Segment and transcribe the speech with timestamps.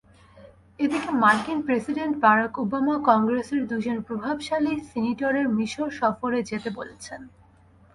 [0.79, 7.21] এদিকে মার্কিন president Barack Obama কংগ্রেসের দুজন প্রভাবশালী সিনেটরকে মিসর সফরে যেতে বলেছেন।